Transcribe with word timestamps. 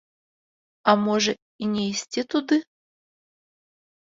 А 0.93 0.95
можа, 1.01 1.31
і 1.65 1.67
не 1.75 1.83
ісці 1.91 2.21
туды. 2.35 2.57